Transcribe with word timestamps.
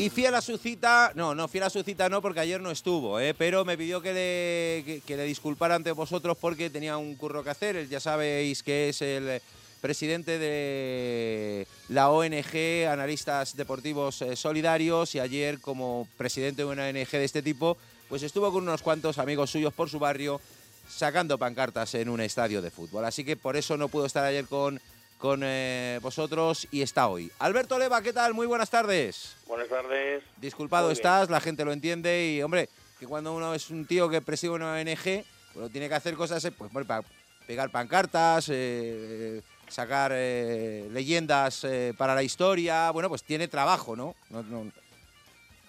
Y 0.00 0.08
fiel 0.08 0.34
a 0.34 0.40
su 0.40 0.56
cita, 0.56 1.12
no, 1.14 1.34
no, 1.34 1.46
fiel 1.46 1.64
a 1.64 1.68
su 1.68 1.82
cita 1.82 2.08
no, 2.08 2.22
porque 2.22 2.40
ayer 2.40 2.58
no 2.58 2.70
estuvo, 2.70 3.20
¿eh? 3.20 3.34
pero 3.34 3.66
me 3.66 3.76
pidió 3.76 4.00
que 4.00 4.14
le, 4.14 4.82
que, 4.86 5.02
que 5.02 5.14
le 5.14 5.24
disculpara 5.24 5.74
ante 5.74 5.92
vosotros 5.92 6.38
porque 6.40 6.70
tenía 6.70 6.96
un 6.96 7.16
curro 7.16 7.44
que 7.44 7.50
hacer. 7.50 7.86
Ya 7.86 8.00
sabéis 8.00 8.62
que 8.62 8.88
es 8.88 9.02
el 9.02 9.42
presidente 9.82 10.38
de 10.38 11.66
la 11.90 12.08
ONG 12.08 12.88
Analistas 12.88 13.54
Deportivos 13.54 14.22
eh, 14.22 14.36
Solidarios 14.36 15.14
y 15.16 15.20
ayer 15.20 15.60
como 15.60 16.08
presidente 16.16 16.62
de 16.62 16.68
una 16.68 16.86
ONG 16.88 17.10
de 17.10 17.24
este 17.24 17.42
tipo, 17.42 17.76
pues 18.08 18.22
estuvo 18.22 18.50
con 18.50 18.62
unos 18.62 18.80
cuantos 18.80 19.18
amigos 19.18 19.50
suyos 19.50 19.74
por 19.74 19.90
su 19.90 19.98
barrio 19.98 20.40
sacando 20.88 21.36
pancartas 21.36 21.94
en 21.94 22.08
un 22.08 22.22
estadio 22.22 22.62
de 22.62 22.70
fútbol. 22.70 23.04
Así 23.04 23.22
que 23.22 23.36
por 23.36 23.54
eso 23.54 23.76
no 23.76 23.88
pudo 23.88 24.06
estar 24.06 24.24
ayer 24.24 24.46
con 24.46 24.80
con 25.20 25.42
eh, 25.44 25.98
vosotros 26.00 26.66
y 26.70 26.80
está 26.80 27.06
hoy. 27.08 27.30
Alberto 27.38 27.78
Leva, 27.78 28.00
¿qué 28.02 28.12
tal? 28.12 28.32
Muy 28.32 28.46
buenas 28.46 28.70
tardes. 28.70 29.36
Buenas 29.46 29.68
tardes. 29.68 30.24
Disculpado 30.38 30.86
Muy 30.86 30.94
bien. 30.94 30.98
estás, 30.98 31.28
la 31.28 31.40
gente 31.40 31.62
lo 31.64 31.72
entiende 31.72 32.26
y, 32.32 32.42
hombre, 32.42 32.70
que 32.98 33.06
cuando 33.06 33.34
uno 33.34 33.54
es 33.54 33.68
un 33.68 33.84
tío 33.86 34.08
que 34.08 34.22
preside 34.22 34.50
una 34.52 34.72
ONG, 34.72 35.22
pues 35.52 35.70
tiene 35.72 35.88
que 35.90 35.94
hacer 35.94 36.14
cosas, 36.14 36.42
eh, 36.46 36.52
pues, 36.52 36.70
para 36.86 37.02
pegar 37.46 37.68
pancartas, 37.70 38.48
eh, 38.50 39.42
sacar 39.68 40.12
eh, 40.14 40.88
leyendas 40.90 41.64
eh, 41.64 41.92
para 41.98 42.14
la 42.14 42.22
historia, 42.22 42.90
bueno, 42.90 43.10
pues 43.10 43.22
tiene 43.22 43.46
trabajo, 43.46 43.94
¿no? 43.94 44.14
No- 44.30 44.42
no- 44.42 44.72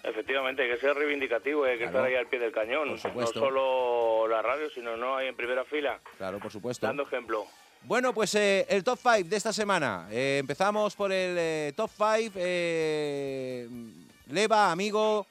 Efectivamente, 0.04 0.62
hay 0.62 0.70
que 0.70 0.78
ser 0.78 0.96
reivindicativo, 0.96 1.62
hay 1.64 1.74
que 1.78 1.84
Claro. 1.84 1.98
estar 1.98 2.04
ahí 2.06 2.14
al 2.16 2.26
pie 2.26 2.40
del 2.40 2.50
cañón. 2.50 2.98
Por 3.00 3.14
No 3.14 3.26
solo 3.28 4.26
la 4.28 4.42
radio, 4.42 4.68
sino 4.70 4.96
no 4.96 5.16
ahí 5.16 5.28
en 5.28 5.36
primera 5.36 5.64
fila, 5.64 6.00
claro, 6.18 6.40
por 6.40 6.50
supuesto. 6.50 6.84
dando 6.86 7.04
ejemplo. 7.04 7.46
Bueno, 7.84 8.14
pues 8.14 8.34
eh, 8.36 8.64
el 8.68 8.84
top 8.84 8.98
5 9.02 9.28
de 9.28 9.36
esta 9.36 9.52
semana. 9.52 10.06
Eh, 10.10 10.38
empezamos 10.40 10.94
por 10.94 11.10
el 11.12 11.36
eh, 11.38 11.72
top 11.76 11.90
5. 11.90 12.38
Leva, 14.28 14.70
amigo. 14.70 15.26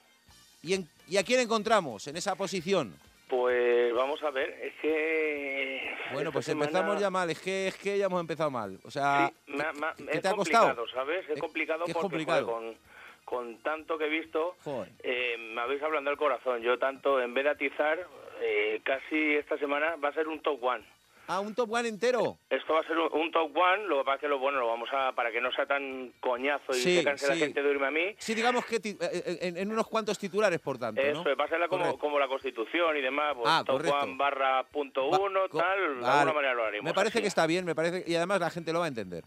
¿Y, 0.61 0.73
en- 0.73 0.87
¿Y 1.07 1.17
a 1.17 1.23
quién 1.23 1.39
encontramos 1.39 2.07
en 2.07 2.17
esa 2.17 2.35
posición? 2.35 2.93
Pues 3.29 3.93
vamos 3.93 4.21
a 4.23 4.29
ver, 4.31 4.49
es 4.61 4.73
que... 4.81 5.89
Bueno, 6.13 6.31
pues 6.33 6.45
semana- 6.45 6.65
empezamos 6.69 6.99
ya 6.99 7.09
mal. 7.09 7.29
Es 7.29 7.39
que, 7.39 7.67
es 7.69 7.77
que 7.77 7.97
ya 7.97 8.05
hemos 8.05 8.19
empezado 8.19 8.51
mal. 8.51 8.77
O 8.83 8.91
sea, 8.91 9.29
Sí, 9.45 9.53
me 9.53 9.63
me 9.73 10.11
¿qué 10.11 10.17
es 10.17 10.21
te 10.21 10.27
ha 10.27 10.33
costado? 10.33 10.65
complicado, 10.75 10.87
¿sabes? 10.93 11.29
Es 11.29 11.37
Eh, 11.37 11.39
complicado 11.39 11.85
¿qué 11.85 11.91
es 11.91 11.95
porque 11.95 12.09
complicado? 12.09 12.45
joder, 12.45 12.75
con, 13.23 13.45
con 13.53 13.57
tanto 13.63 13.97
que 13.97 14.05
he 14.05 14.09
visto, 14.09 14.55
eh, 15.03 15.37
me 15.53 15.61
habéis 15.61 15.81
hablando 15.81 16.09
del 16.09 16.17
corazón. 16.19 16.61
Yo 16.61 16.77
tanto, 16.77 17.21
en 17.21 17.33
vez 17.33 17.45
de 17.45 17.49
atizar, 17.51 18.05
eh, 18.41 18.81
casi 18.83 19.35
esta 19.35 19.57
semana 19.57 19.95
va 19.95 20.09
a 20.09 20.13
ser 20.13 20.27
un 20.27 20.41
top 20.41 20.61
one. 20.61 20.83
Ah, 21.27 21.39
un 21.39 21.55
top 21.55 21.71
one 21.71 21.87
entero. 21.87 22.37
Esto 22.49 22.73
va 22.73 22.81
a 22.81 22.83
ser 22.83 22.97
un, 22.97 23.09
un 23.13 23.31
top 23.31 23.55
one, 23.55 23.85
lo 23.85 23.99
que 23.99 24.03
pasa 24.03 24.15
es 24.15 24.21
que 24.21 24.27
lo 24.27 24.39
bueno 24.39 24.59
lo 24.59 24.67
vamos 24.67 24.89
a, 24.91 25.13
para 25.13 25.31
que 25.31 25.39
no 25.39 25.51
sea 25.53 25.65
tan 25.65 26.11
coñazo 26.19 26.71
y 26.73 26.79
Sí, 26.79 26.97
se 26.97 27.03
canse 27.05 27.27
la 27.27 27.35
gente 27.35 27.61
de 27.63 27.69
oírme 27.69 27.87
a 27.87 27.91
mí, 27.91 28.15
Sí, 28.17 28.33
digamos 28.33 28.65
que 28.65 28.79
ti- 28.81 28.97
eh, 28.99 29.37
en, 29.41 29.55
en 29.57 29.71
unos 29.71 29.87
cuantos 29.87 30.17
titulares, 30.19 30.59
por 30.59 30.77
tanto, 30.77 30.99
Eso, 30.99 31.23
¿no? 31.23 31.35
va 31.37 31.45
a 31.45 31.47
ser 31.47 31.65
como, 31.69 31.97
como 31.97 32.19
la 32.19 32.27
Constitución 32.27 32.97
y 32.97 33.01
demás, 33.01 33.33
pues 33.35 33.47
Ah, 33.49 33.63
top 33.65 33.77
correcto. 33.77 33.97
one 33.99 34.17
barra 34.17 34.63
punto 34.63 35.09
Va- 35.09 35.19
uno, 35.19 35.47
tal, 35.47 36.01
de 36.01 36.05
alguna 36.05 36.33
manera 36.33 36.53
lo 36.53 36.65
haremos. 36.65 36.83
Me 36.85 36.93
parece 36.93 37.19
así. 37.19 37.21
que 37.21 37.27
está 37.29 37.45
bien, 37.47 37.63
me 37.65 37.75
parece 37.75 38.03
y 38.05 38.15
además 38.15 38.39
la 38.41 38.49
gente 38.49 38.73
lo 38.73 38.79
va 38.79 38.85
a 38.85 38.89
entender. 38.89 39.23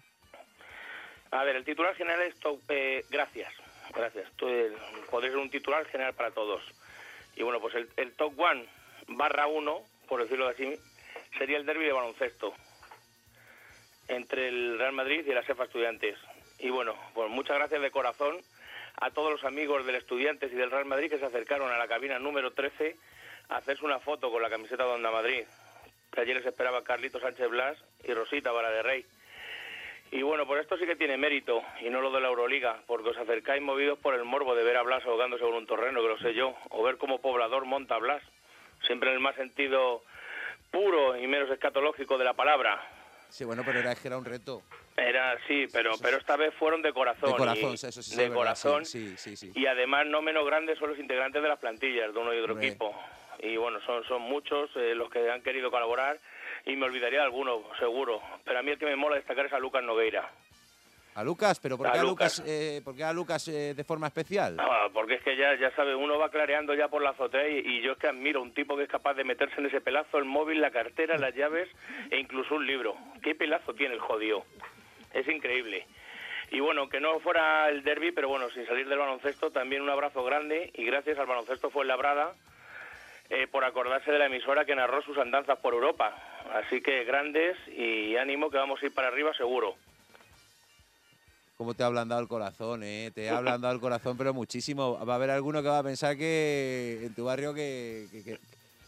A 1.30 1.42
ver, 1.44 1.56
el 1.56 1.64
titular 1.64 1.94
general 1.94 2.20
es 2.22 2.34
top, 2.38 2.60
eh, 2.68 3.04
gracias, 3.10 3.52
gracias. 3.94 4.26
Es- 4.42 4.72
podría 5.10 5.30
ser 5.30 5.38
un 5.38 5.48
titular 5.50 5.84
general 5.86 6.12
para 6.14 6.32
todos. 6.32 6.62
Y 7.36 7.42
bueno, 7.42 7.60
pues 7.60 7.74
el, 7.76 7.88
el 7.96 8.12
top 8.12 8.38
one 8.38 8.66
barra 9.08 9.46
uno, 9.46 9.80
por 10.06 10.22
decirlo 10.22 10.46
así, 10.48 10.78
sería 11.38 11.56
el 11.56 11.66
derby 11.66 11.84
de 11.84 11.92
baloncesto 11.92 12.54
entre 14.08 14.48
el 14.48 14.78
Real 14.78 14.92
Madrid 14.92 15.24
y 15.26 15.32
la 15.32 15.42
SEFA 15.42 15.64
Estudiantes. 15.64 16.16
Y 16.58 16.70
bueno, 16.70 16.94
pues 17.14 17.30
muchas 17.30 17.56
gracias 17.56 17.80
de 17.80 17.90
corazón 17.90 18.36
a 19.00 19.10
todos 19.10 19.32
los 19.32 19.44
amigos 19.44 19.84
del 19.86 19.96
Estudiantes 19.96 20.52
y 20.52 20.56
del 20.56 20.70
Real 20.70 20.84
Madrid 20.84 21.10
que 21.10 21.18
se 21.18 21.26
acercaron 21.26 21.70
a 21.70 21.78
la 21.78 21.88
cabina 21.88 22.18
número 22.18 22.52
13 22.52 22.96
a 23.48 23.56
hacerse 23.56 23.84
una 23.84 23.98
foto 23.98 24.30
con 24.30 24.42
la 24.42 24.50
camiseta 24.50 24.84
de 24.84 24.90
Onda 24.90 25.10
Madrid. 25.10 25.44
Ayer 26.16 26.36
les 26.36 26.46
esperaba 26.46 26.84
Carlito 26.84 27.18
Sánchez 27.18 27.48
Blas 27.50 27.76
y 28.04 28.14
Rosita 28.14 28.52
Vara 28.52 28.70
de 28.70 28.82
Rey. 28.82 29.04
Y 30.12 30.22
bueno, 30.22 30.46
pues 30.46 30.60
esto 30.60 30.76
sí 30.76 30.86
que 30.86 30.94
tiene 30.94 31.16
mérito, 31.16 31.60
y 31.80 31.90
no 31.90 32.00
lo 32.00 32.12
de 32.12 32.20
la 32.20 32.28
Euroliga, 32.28 32.78
porque 32.86 33.08
os 33.08 33.16
acercáis 33.16 33.60
movidos 33.60 33.98
por 33.98 34.14
el 34.14 34.22
morbo 34.22 34.54
de 34.54 34.62
ver 34.62 34.76
a 34.76 34.82
Blas 34.82 35.04
ahogándose 35.04 35.42
sobre 35.42 35.58
un 35.58 35.66
terreno, 35.66 36.00
que 36.02 36.08
lo 36.08 36.18
sé 36.18 36.34
yo, 36.34 36.54
o 36.70 36.84
ver 36.84 36.98
cómo 36.98 37.20
poblador 37.20 37.64
monta 37.64 37.96
a 37.96 37.98
Blas, 37.98 38.22
siempre 38.86 39.08
en 39.08 39.16
el 39.16 39.20
más 39.20 39.34
sentido 39.34 40.04
puro 40.78 41.16
y 41.16 41.26
menos 41.28 41.48
escatológico 41.50 42.18
de 42.18 42.24
la 42.24 42.34
palabra. 42.34 42.80
Sí, 43.28 43.44
bueno, 43.44 43.62
pero 43.64 43.78
era, 43.78 43.94
era 44.04 44.18
un 44.18 44.24
reto. 44.24 44.62
Era, 44.96 45.38
sí, 45.46 45.66
pero, 45.72 45.92
pero 46.02 46.16
esta 46.18 46.36
vez 46.36 46.52
fueron 46.54 46.82
de 46.82 46.92
corazón. 46.92 47.30
De 47.30 47.36
corazón, 47.36 47.70
y- 47.70 47.74
eso 47.74 47.92
sí, 47.92 48.02
sí, 48.02 48.16
de 48.16 48.24
es 48.24 48.28
verdad, 48.30 48.34
corazón. 48.34 48.84
sí, 48.84 49.16
sí, 49.16 49.36
sí, 49.36 49.52
sí. 49.52 49.60
Y 49.60 49.66
además 49.66 50.06
no 50.06 50.20
menos 50.20 50.44
grandes 50.44 50.78
son 50.78 50.90
los 50.90 50.98
integrantes 50.98 51.40
de 51.42 51.48
las 51.48 51.58
plantillas 51.60 52.12
de 52.12 52.18
uno 52.18 52.34
y 52.34 52.38
otro 52.38 52.52
Hombre. 52.54 52.68
equipo. 52.68 52.92
Y 53.40 53.56
bueno, 53.56 53.80
son, 53.86 54.04
son 54.04 54.22
muchos 54.22 54.70
eh, 54.76 54.94
los 54.96 55.10
que 55.10 55.30
han 55.30 55.42
querido 55.42 55.70
colaborar 55.70 56.20
y 56.66 56.74
me 56.76 56.86
olvidaría 56.86 57.20
de 57.20 57.24
alguno, 57.24 57.62
seguro. 57.78 58.20
Pero 58.44 58.58
a 58.58 58.62
mí 58.62 58.72
el 58.72 58.78
que 58.78 58.86
me 58.86 58.96
mola 58.96 59.16
destacar 59.16 59.46
es 59.46 59.52
a 59.52 59.58
Lucas 59.60 59.82
Nogueira. 59.84 60.28
A 61.14 61.22
Lucas, 61.22 61.60
pero 61.60 61.76
¿por 61.78 61.86
A 61.86 61.92
qué 61.92 61.98
a 61.98 62.02
Lucas. 62.02 62.38
Lucas, 62.38 62.52
eh, 62.52 62.80
por 62.84 62.96
qué 62.96 63.04
a 63.04 63.12
Lucas 63.12 63.46
eh, 63.48 63.74
de 63.74 63.84
forma 63.84 64.08
especial? 64.08 64.56
Ah, 64.58 64.88
porque 64.92 65.14
es 65.14 65.22
que 65.22 65.36
ya, 65.36 65.54
ya 65.54 65.70
sabe, 65.76 65.94
uno 65.94 66.18
va 66.18 66.30
clareando 66.30 66.74
ya 66.74 66.88
por 66.88 67.02
la 67.02 67.10
azotea 67.10 67.48
y, 67.48 67.58
y 67.58 67.82
yo 67.82 67.92
es 67.92 67.98
que 67.98 68.08
admiro 68.08 68.42
un 68.42 68.52
tipo 68.52 68.76
que 68.76 68.82
es 68.82 68.88
capaz 68.88 69.14
de 69.14 69.24
meterse 69.24 69.60
en 69.60 69.66
ese 69.66 69.80
pelazo 69.80 70.18
el 70.18 70.24
móvil, 70.24 70.60
la 70.60 70.70
cartera, 70.70 71.16
las 71.16 71.34
llaves 71.34 71.68
e 72.10 72.18
incluso 72.18 72.56
un 72.56 72.66
libro. 72.66 72.96
¿Qué 73.22 73.34
pelazo 73.34 73.74
tiene 73.74 73.94
el 73.94 74.00
jodido? 74.00 74.44
Es 75.12 75.28
increíble. 75.28 75.86
Y 76.50 76.60
bueno, 76.60 76.88
que 76.88 77.00
no 77.00 77.18
fuera 77.20 77.68
el 77.68 77.82
derby, 77.84 78.12
pero 78.12 78.28
bueno, 78.28 78.50
sin 78.50 78.66
salir 78.66 78.88
del 78.88 78.98
baloncesto, 78.98 79.50
también 79.50 79.82
un 79.82 79.90
abrazo 79.90 80.24
grande 80.24 80.70
y 80.74 80.84
gracias 80.84 81.18
al 81.18 81.26
baloncesto 81.26 81.70
fue 81.70 81.84
labrada 81.84 82.34
eh, 83.30 83.46
por 83.46 83.64
acordarse 83.64 84.12
de 84.12 84.18
la 84.18 84.26
emisora 84.26 84.64
que 84.64 84.74
narró 84.74 85.00
sus 85.02 85.16
andanzas 85.18 85.58
por 85.58 85.74
Europa. 85.74 86.16
Así 86.52 86.80
que 86.80 87.04
grandes 87.04 87.56
y 87.68 88.16
ánimo 88.16 88.50
que 88.50 88.58
vamos 88.58 88.82
a 88.82 88.86
ir 88.86 88.94
para 88.94 89.08
arriba 89.08 89.32
seguro. 89.34 89.76
¿Cómo 91.56 91.74
te 91.74 91.84
ha 91.84 91.86
ablandado 91.86 92.20
el 92.20 92.26
corazón, 92.28 92.82
eh? 92.82 93.12
Te 93.14 93.30
ha 93.30 93.38
ablandado 93.38 93.72
el 93.72 93.80
corazón, 93.80 94.16
pero 94.18 94.34
muchísimo. 94.34 94.98
Va 95.06 95.12
a 95.12 95.16
haber 95.16 95.30
alguno 95.30 95.62
que 95.62 95.68
va 95.68 95.78
a 95.78 95.82
pensar 95.84 96.16
que 96.16 97.00
en 97.04 97.14
tu 97.14 97.24
barrio 97.24 97.54
que, 97.54 98.06
que, 98.10 98.24
que- 98.24 98.38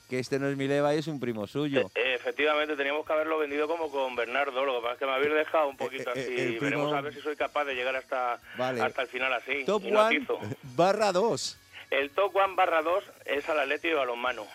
que 0.09 0.21
este 0.21 0.39
no 0.39 0.49
es 0.49 0.57
mi 0.57 0.69
leva 0.69 0.95
y 0.95 0.99
es 0.99 1.09
un 1.09 1.19
primo 1.19 1.49
suyo. 1.49 1.91
Eh, 1.97 2.15
efectivamente, 2.15 2.77
teníamos 2.77 3.05
que 3.05 3.13
haberlo 3.13 3.39
vendido 3.39 3.67
como 3.67 3.91
con 3.91 4.15
Bernardo, 4.15 4.65
lo 4.65 4.77
que 4.77 4.81
pasa 4.83 4.93
es 4.93 4.99
que 5.01 5.07
me 5.07 5.13
habéis 5.13 5.35
dejado 5.35 5.67
un 5.69 5.77
poquito 5.77 6.11
Eh, 6.11 6.13
eh, 6.15 6.21
así. 6.21 6.35
primo- 6.59 6.61
Veremos 6.61 6.93
a 6.95 7.01
ver 7.01 7.13
si 7.13 7.21
soy 7.23 7.35
capaz 7.35 7.65
de 7.65 7.75
llegar 7.75 7.97
hasta, 7.97 8.39
Vale. 8.57 8.83
hasta 8.83 9.03
el 9.03 9.09
final 9.09 9.33
así. 9.33 9.65
Top 9.65 9.83
y 9.85 9.91
no 9.91 10.05
one 10.07 10.17
atizo. 10.17 10.39
barra 10.77 11.11
2. 11.11 11.59
El 11.91 12.11
top 12.11 12.37
one 12.37 12.55
barra 12.55 12.83
2 12.83 13.03
es 13.25 13.49
al 13.49 13.59
Atlético 13.59 13.95
de 13.95 14.01
Balonmano. 14.01 14.47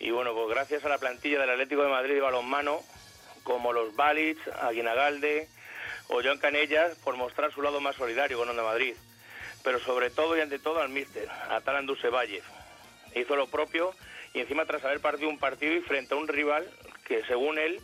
Y 0.00 0.10
bueno, 0.10 0.34
pues 0.34 0.48
gracias 0.48 0.84
a 0.84 0.88
la 0.88 0.98
plantilla 0.98 1.38
del 1.40 1.50
Atlético 1.50 1.82
de 1.84 1.88
Madrid 1.90 2.14
de 2.14 2.20
Balonmano, 2.20 2.80
como 3.44 3.72
los 3.72 3.94
Balic, 3.94 4.36
Aguinagalde 4.62 5.46
o 6.10 6.22
Joan 6.22 6.38
Canellas, 6.38 6.96
por 6.98 7.16
mostrar 7.16 7.52
su 7.52 7.62
lado 7.62 7.80
más 7.80 7.96
solidario 7.96 8.38
con 8.38 8.48
Onda 8.48 8.62
Madrid. 8.62 8.94
Pero 9.62 9.78
sobre 9.78 10.10
todo 10.10 10.36
y 10.36 10.40
ante 10.40 10.58
todo 10.58 10.80
al 10.80 10.88
míster, 10.88 11.28
a 11.48 11.60
Talan 11.60 11.86
Dusevalle. 11.86 12.42
Hizo 13.14 13.36
lo 13.36 13.46
propio 13.46 13.92
y 14.32 14.40
encima 14.40 14.64
tras 14.64 14.84
haber 14.84 15.00
partido 15.00 15.28
un 15.28 15.38
partido 15.38 15.74
y 15.74 15.80
frente 15.80 16.14
a 16.14 16.16
un 16.16 16.28
rival 16.28 16.68
que 17.04 17.24
según 17.24 17.58
él 17.58 17.80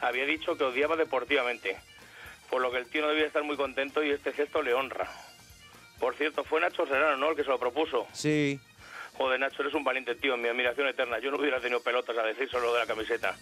había 0.00 0.24
dicho 0.24 0.56
que 0.56 0.64
odiaba 0.64 0.96
deportivamente. 0.96 1.76
Por 2.50 2.62
lo 2.62 2.70
que 2.70 2.78
el 2.78 2.88
tío 2.88 3.02
no 3.02 3.08
debía 3.08 3.26
estar 3.26 3.42
muy 3.42 3.56
contento 3.56 4.02
y 4.02 4.10
este 4.10 4.32
gesto 4.32 4.62
le 4.62 4.72
honra. 4.72 5.10
Por 5.98 6.14
cierto, 6.14 6.44
fue 6.44 6.60
Nacho 6.60 6.86
Serrano, 6.86 7.16
¿no? 7.16 7.30
El 7.30 7.36
que 7.36 7.42
se 7.42 7.48
lo 7.48 7.58
propuso. 7.58 8.06
Sí. 8.12 8.60
Joder, 9.14 9.40
Nacho, 9.40 9.62
eres 9.62 9.74
un 9.74 9.82
valiente 9.82 10.14
tío, 10.14 10.36
mi 10.36 10.48
admiración 10.48 10.86
eterna. 10.86 11.18
Yo 11.18 11.30
no 11.30 11.38
hubiera 11.38 11.58
tenido 11.58 11.82
pelotas 11.82 12.16
a 12.16 12.22
decir 12.22 12.48
solo 12.48 12.72
de 12.72 12.80
la 12.80 12.86
camiseta. 12.86 13.36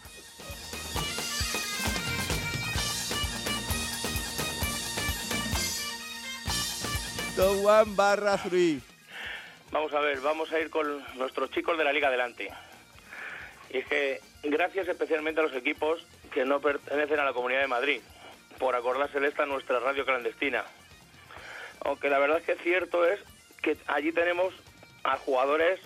Top 7.37 7.97
barra 7.97 8.39
3. 8.39 8.81
Vamos 9.73 9.93
a 9.93 9.99
ver, 9.99 10.21
vamos 10.21 10.53
a 10.53 10.61
ir 10.61 10.71
con 10.71 11.05
nuestros 11.17 11.51
chicos 11.51 11.77
de 11.77 11.83
la 11.83 11.93
Liga 11.93 12.07
Adelante. 12.07 12.49
Y 13.71 13.79
es 13.79 13.87
que 13.87 14.21
gracias 14.45 14.87
especialmente 14.87 15.41
a 15.41 15.43
los 15.43 15.55
equipos 15.55 16.07
que 16.33 16.45
no 16.45 16.61
pertenecen 16.61 17.19
a 17.19 17.25
la 17.25 17.33
Comunidad 17.33 17.63
de 17.63 17.67
Madrid, 17.67 18.01
por 18.59 18.77
acordarse 18.77 19.19
de 19.19 19.27
esta 19.27 19.47
nuestra 19.47 19.81
radio 19.81 20.05
clandestina. 20.05 20.65
Aunque 21.81 22.09
la 22.09 22.21
verdad 22.21 22.39
es 22.39 22.45
que 22.45 22.55
cierto 22.63 23.05
es 23.05 23.19
que 23.63 23.77
allí 23.89 24.13
tenemos 24.13 24.55
a 25.03 25.17
jugadores 25.17 25.81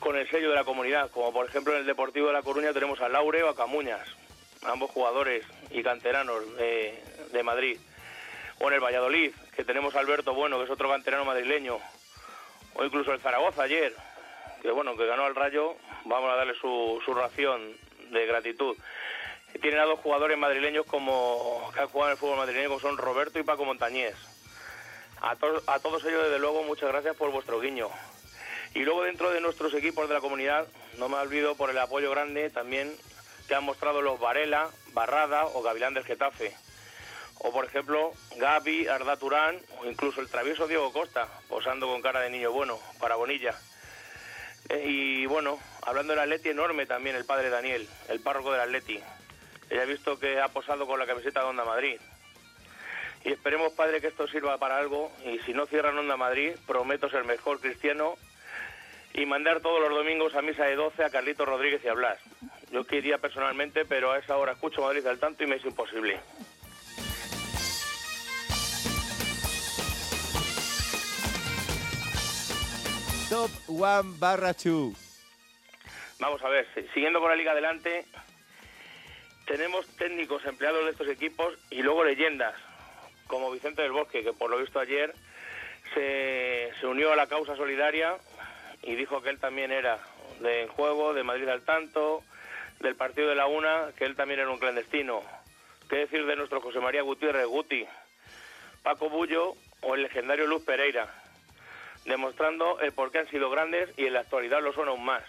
con 0.00 0.16
el 0.16 0.28
sello 0.28 0.48
de 0.50 0.56
la 0.56 0.64
comunidad, 0.64 1.08
como 1.12 1.32
por 1.32 1.46
ejemplo 1.46 1.72
en 1.72 1.80
el 1.80 1.86
Deportivo 1.86 2.26
de 2.26 2.32
La 2.32 2.42
Coruña 2.42 2.72
tenemos 2.72 3.00
a 3.00 3.08
Laure 3.08 3.44
o 3.44 3.48
a 3.48 3.54
Camuñas, 3.54 4.08
ambos 4.64 4.90
jugadores 4.90 5.46
y 5.70 5.84
canteranos 5.84 6.56
de 6.56 7.42
Madrid. 7.44 7.78
O 8.62 8.68
en 8.68 8.74
el 8.74 8.80
Valladolid, 8.80 9.32
que 9.60 9.64
tenemos 9.66 9.94
a 9.94 9.98
Alberto 9.98 10.32
Bueno, 10.32 10.56
que 10.56 10.64
es 10.64 10.70
otro 10.70 10.88
canterano 10.88 11.26
madrileño. 11.26 11.78
O 12.72 12.82
incluso 12.82 13.12
el 13.12 13.20
Zaragoza 13.20 13.64
ayer, 13.64 13.94
que 14.62 14.70
bueno, 14.70 14.96
que 14.96 15.04
ganó 15.04 15.26
al 15.26 15.34
Rayo, 15.34 15.76
vamos 16.06 16.32
a 16.32 16.36
darle 16.36 16.54
su, 16.54 16.98
ración 17.14 17.76
de 18.10 18.24
gratitud. 18.24 18.74
Tienen 19.60 19.80
a 19.80 19.84
dos 19.84 20.00
jugadores 20.00 20.38
madrileños 20.38 20.86
como 20.86 21.70
que 21.74 21.80
han 21.80 21.88
jugado 21.88 22.08
en 22.08 22.12
el 22.12 22.18
fútbol 22.18 22.38
madrileño, 22.38 22.68
como 22.68 22.80
son 22.80 22.96
Roberto 22.96 23.38
y 23.38 23.42
Paco 23.42 23.66
Montañés. 23.66 24.14
A, 25.20 25.32
a 25.32 25.78
todos 25.80 26.04
ellos, 26.06 26.24
desde 26.24 26.38
luego, 26.38 26.62
muchas 26.62 26.88
gracias 26.88 27.14
por 27.16 27.30
vuestro 27.30 27.60
guiño. 27.60 27.90
Y 28.72 28.78
luego 28.78 29.02
dentro 29.02 29.30
de 29.30 29.42
nuestros 29.42 29.74
equipos 29.74 30.08
de 30.08 30.14
la 30.14 30.22
comunidad, 30.22 30.68
no 30.96 31.10
me 31.10 31.18
olvido 31.18 31.54
por 31.54 31.68
el 31.68 31.76
apoyo 31.76 32.10
grande 32.10 32.48
también 32.48 32.96
que 33.46 33.54
han 33.54 33.64
mostrado 33.64 34.00
los 34.00 34.18
Varela, 34.18 34.70
Barrada 34.94 35.44
o 35.44 35.60
Gavilán 35.60 35.92
del 35.92 36.04
Getafe. 36.04 36.56
O 37.42 37.52
por 37.52 37.64
ejemplo, 37.64 38.12
Gaby, 38.36 38.86
Arda 38.88 39.16
Turán 39.16 39.58
o 39.78 39.86
incluso 39.86 40.20
el 40.20 40.28
travieso 40.28 40.68
Diego 40.68 40.92
Costa, 40.92 41.26
posando 41.48 41.86
con 41.86 42.02
cara 42.02 42.20
de 42.20 42.30
niño 42.30 42.52
bueno 42.52 42.78
para 42.98 43.16
Bonilla. 43.16 43.54
Eh, 44.68 44.84
y 44.86 45.26
bueno, 45.26 45.58
hablando 45.82 46.12
del 46.12 46.20
Atleti 46.20 46.50
enorme 46.50 46.84
también 46.84 47.16
el 47.16 47.24
padre 47.24 47.48
Daniel, 47.48 47.88
el 48.08 48.20
párroco 48.20 48.52
del 48.52 48.60
Atleti. 48.60 49.00
Ya 49.70 49.82
he 49.82 49.86
visto 49.86 50.18
que 50.18 50.38
ha 50.38 50.48
posado 50.48 50.86
con 50.86 50.98
la 50.98 51.06
camiseta 51.06 51.40
de 51.40 51.46
Onda 51.46 51.64
Madrid. 51.64 51.98
Y 53.24 53.32
esperemos, 53.32 53.72
padre, 53.72 54.00
que 54.02 54.08
esto 54.08 54.28
sirva 54.28 54.58
para 54.58 54.76
algo. 54.76 55.10
Y 55.24 55.38
si 55.40 55.54
no 55.54 55.66
cierran 55.66 55.96
Onda 55.96 56.18
Madrid, 56.18 56.52
prometo 56.66 57.08
ser 57.08 57.24
mejor 57.24 57.60
cristiano 57.60 58.16
y 59.14 59.24
mandar 59.24 59.60
todos 59.60 59.80
los 59.80 59.90
domingos 59.90 60.34
a 60.34 60.42
misa 60.42 60.64
de 60.64 60.76
12 60.76 61.04
a 61.04 61.10
Carlito 61.10 61.46
Rodríguez 61.46 61.82
y 61.84 61.88
a 61.88 61.94
Blas. 61.94 62.18
Yo 62.70 62.84
quería 62.84 63.18
personalmente, 63.18 63.84
pero 63.86 64.12
a 64.12 64.18
esa 64.18 64.36
hora 64.36 64.52
escucho 64.52 64.82
Madrid 64.82 65.06
al 65.06 65.18
tanto 65.18 65.42
y 65.42 65.46
me 65.46 65.56
es 65.56 65.64
imposible. 65.64 66.20
Top 73.30 73.50
one 73.68 74.18
barra 74.18 74.52
2. 74.52 74.92
Vamos 76.18 76.42
a 76.42 76.48
ver, 76.48 76.66
siguiendo 76.92 77.20
con 77.20 77.30
la 77.30 77.36
liga 77.36 77.52
adelante, 77.52 78.04
tenemos 79.46 79.86
técnicos 79.96 80.44
empleados 80.46 80.84
de 80.84 80.90
estos 80.90 81.06
equipos 81.06 81.56
y 81.70 81.80
luego 81.82 82.02
leyendas, 82.02 82.56
como 83.28 83.52
Vicente 83.52 83.82
del 83.82 83.92
Bosque, 83.92 84.24
que 84.24 84.32
por 84.32 84.50
lo 84.50 84.58
visto 84.58 84.80
ayer 84.80 85.14
se, 85.94 86.72
unió 86.82 87.12
a 87.12 87.16
la 87.16 87.28
causa 87.28 87.54
solidaria 87.54 88.16
y 88.82 88.96
dijo 88.96 89.22
que 89.22 89.30
él 89.30 89.38
también 89.38 89.70
era 89.70 90.00
de 90.40 90.66
juego, 90.66 91.14
de 91.14 91.22
Madrid 91.22 91.46
al 91.50 91.62
tanto, 91.62 92.24
del 92.80 92.96
partido 92.96 93.28
de 93.28 93.36
la 93.36 93.46
UNA, 93.46 93.92
que 93.96 94.06
él 94.06 94.16
también 94.16 94.40
era 94.40 94.50
un 94.50 94.58
clandestino. 94.58 95.22
¿Qué 95.88 95.98
decir 95.98 96.26
de 96.26 96.34
nuestro 96.34 96.60
José 96.60 96.80
María 96.80 97.02
Gutiérrez 97.02 97.46
Guti, 97.46 97.86
Paco 98.82 99.08
Bullo 99.08 99.54
o 99.82 99.94
el 99.94 100.02
legendario 100.02 100.48
Luz 100.48 100.64
Pereira? 100.64 101.19
Demostrando 102.04 102.80
el 102.80 102.92
por 102.92 103.10
qué 103.10 103.18
han 103.18 103.28
sido 103.28 103.50
grandes 103.50 103.90
y 103.96 104.06
en 104.06 104.14
la 104.14 104.20
actualidad 104.20 104.62
lo 104.62 104.72
son 104.72 104.88
aún 104.88 105.04
más. 105.04 105.22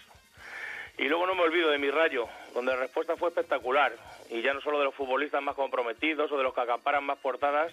Y 0.98 1.08
luego 1.08 1.26
no 1.26 1.34
me 1.34 1.42
olvido 1.42 1.70
de 1.70 1.78
mi 1.78 1.90
rayo, 1.90 2.28
donde 2.54 2.72
la 2.72 2.78
respuesta 2.78 3.16
fue 3.16 3.30
espectacular. 3.30 3.92
Y 4.30 4.42
ya 4.42 4.52
no 4.52 4.60
solo 4.60 4.78
de 4.78 4.84
los 4.84 4.94
futbolistas 4.94 5.42
más 5.42 5.54
comprometidos 5.54 6.30
o 6.30 6.36
de 6.36 6.42
los 6.42 6.54
que 6.54 6.60
acamparan 6.60 7.04
más 7.04 7.18
portadas, 7.18 7.72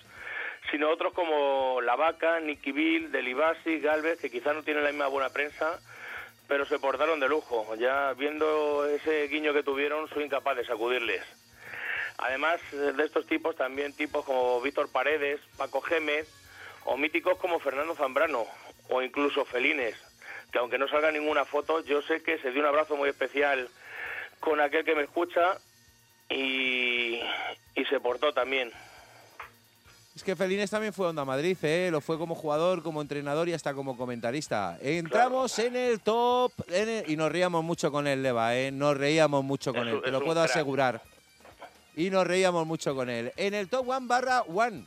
sino 0.72 0.90
otros 0.90 1.14
como 1.14 1.82
La 1.82 1.96
Vaca, 1.96 2.40
Nicky 2.40 2.72
Bill, 2.72 3.12
Delibasi, 3.12 3.80
Galvez, 3.80 4.20
que 4.20 4.30
quizás 4.30 4.56
no 4.56 4.64
tienen 4.64 4.84
la 4.84 4.92
misma 4.92 5.08
buena 5.08 5.30
prensa, 5.30 5.80
pero 6.48 6.66
se 6.66 6.80
portaron 6.80 7.20
de 7.20 7.28
lujo. 7.28 7.76
Ya 7.76 8.14
viendo 8.14 8.86
ese 8.86 9.28
guiño 9.28 9.54
que 9.54 9.64
tuvieron, 9.64 10.08
soy 10.10 10.24
incapaz 10.24 10.58
de 10.58 10.66
sacudirles. 10.66 11.24
Además 12.18 12.60
de 12.72 13.04
estos 13.04 13.26
tipos, 13.28 13.56
también 13.56 13.96
tipos 13.96 14.26
como 14.26 14.62
Víctor 14.62 14.92
Paredes, 14.92 15.40
Paco 15.58 15.82
Gémez, 15.82 16.28
o 16.86 16.98
míticos 16.98 17.38
como 17.38 17.60
Fernando 17.60 17.96
Zambrano, 17.96 18.46
o 18.90 19.02
incluso 19.02 19.46
Felines, 19.46 19.96
que 20.52 20.60
aunque 20.60 20.78
no 20.78 20.88
salga 20.88 21.12
ninguna 21.12 21.46
foto, 21.46 21.84
yo 21.86 22.02
sé 22.02 22.22
que 22.22 22.40
se 22.40 22.52
dio 22.52 22.62
un 22.62 22.68
abrazo 22.68 22.96
muy 22.96 23.10
especial 23.10 23.70
con 24.40 24.60
aquel 24.60 24.84
que 24.84 24.96
me 24.96 25.04
escucha 25.04 25.58
y, 26.30 27.20
y 27.76 27.86
se 27.90 28.00
portó 28.00 28.34
también. 28.34 28.72
Es 30.16 30.24
que 30.24 30.36
Felines 30.36 30.70
también 30.70 30.92
fue 30.92 31.08
Onda 31.08 31.24
Madrid, 31.24 31.58
¿eh? 31.62 31.88
lo 31.92 32.02
fue 32.02 32.18
como 32.18 32.36
jugador, 32.36 32.84
como 32.84 33.02
entrenador 33.02 33.48
y 33.48 33.54
hasta 33.54 33.74
como 33.74 33.96
comentarista. 33.96 34.78
Entramos 34.82 35.58
en 35.60 35.78
el 35.78 36.02
top 36.02 36.52
y 37.08 37.16
nos 37.16 37.32
reíamos 37.32 37.64
mucho 37.64 37.90
con 37.90 38.06
él, 38.06 38.22
Leva, 38.22 38.54
¿eh? 38.58 38.70
nos 38.70 38.98
reíamos 38.98 39.46
mucho 39.46 39.74
con 39.74 39.88
él, 39.88 40.02
te 40.04 40.12
lo 40.12 40.22
puedo 40.22 40.42
asegurar. 40.42 41.02
Y 41.96 42.10
nos 42.10 42.28
reíamos 42.28 42.68
mucho 42.68 42.96
con 42.96 43.10
él. 43.10 43.32
En 43.38 43.54
el 43.54 43.70
top 43.70 43.88
one 43.88 44.08
barra 44.08 44.42
one. 44.42 44.86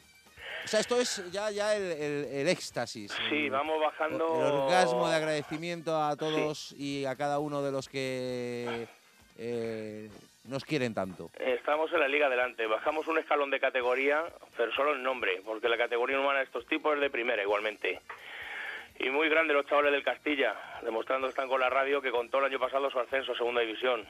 O 0.65 0.69
sea, 0.69 0.81
esto 0.81 1.01
es 1.01 1.31
ya, 1.33 1.51
ya 1.51 1.75
el, 1.77 2.49
éxtasis. 2.49 3.13
Sí, 3.29 3.49
vamos 3.49 3.81
bajando. 3.81 4.27
El 4.37 4.53
orgasmo 4.53 5.09
de 5.09 5.17
agradecimiento 5.17 6.01
a 6.01 6.17
todos 6.17 6.73
y 6.79 7.05
a 7.05 7.17
cada 7.17 7.39
uno 7.39 7.63
de 7.63 7.73
los 7.73 7.89
que 7.89 8.87
eh, 9.39 10.09
nos 10.45 10.65
quieren 10.65 10.95
tanto? 10.95 11.31
Estamos 11.39 11.93
en 11.93 12.01
la 12.01 12.09
liga 12.09 12.27
adelante. 12.27 12.67
Bajamos 12.67 13.07
un 13.07 13.19
escalón 13.19 13.51
de 13.51 13.61
categoría, 13.61 14.25
pero 14.57 14.73
solo 14.73 14.93
el 14.93 15.03
nombre, 15.03 15.41
porque 15.45 15.69
la 15.69 15.79
categoría 15.79 16.19
humana 16.19 16.39
de 16.39 16.45
estos 16.45 16.67
tipos 16.67 16.95
es 16.95 17.01
de 17.01 17.11
primera 17.11 17.43
igualmente. 17.43 18.01
Y 18.99 19.11
muy 19.11 19.29
grande 19.29 19.55
los 19.55 19.67
chavales 19.67 19.93
del 19.93 20.05
Castilla, 20.05 20.55
demostrando 20.83 21.29
están 21.29 21.49
con 21.49 21.61
la 21.61 21.71
radio 21.71 22.01
que 22.01 22.11
contó 22.11 22.39
el 22.39 22.47
año 22.47 22.59
pasado 22.59 22.91
su 22.91 22.99
ascenso 22.99 23.33
a 23.33 23.37
Segunda 23.37 23.63
División. 23.63 24.07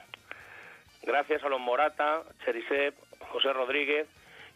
Gracias 1.03 1.43
a 1.43 1.49
los 1.49 1.59
Morata, 1.59 2.23
Cherisep, 2.45 2.95
José 3.31 3.53
Rodríguez 3.53 4.07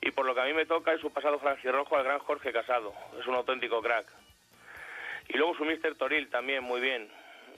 y 0.02 0.12
por 0.12 0.26
lo 0.26 0.34
que 0.36 0.42
a 0.42 0.46
mí 0.46 0.54
me 0.54 0.66
toca 0.66 0.94
es 0.94 1.02
su 1.02 1.12
pasado 1.12 1.40
franjirrojo 1.40 1.96
al 1.96 2.04
gran 2.04 2.20
Jorge 2.20 2.52
Casado. 2.52 2.94
Es 3.20 3.26
un 3.28 3.36
auténtico 3.36 3.82
crack. 3.82 4.06
Y 5.28 5.38
luego 5.38 5.56
su 5.56 5.66
Mister 5.66 5.96
Toril 5.96 6.30
también, 6.30 6.64
muy 6.64 6.80
bien. 6.80 7.10